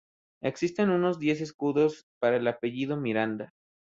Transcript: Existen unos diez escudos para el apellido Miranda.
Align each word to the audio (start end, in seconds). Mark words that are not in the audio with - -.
Existen 0.41 0.89
unos 0.89 1.19
diez 1.19 1.41
escudos 1.41 2.07
para 2.19 2.37
el 2.37 2.47
apellido 2.47 2.97
Miranda. 2.97 3.53